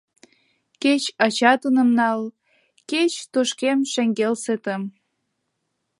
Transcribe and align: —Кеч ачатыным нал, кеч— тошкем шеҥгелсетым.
—Кеч 0.81 1.03
ачатыным 1.25 1.89
нал, 1.99 2.21
кеч— 2.89 3.13
тошкем 3.33 3.79
шеҥгелсетым. 3.91 4.81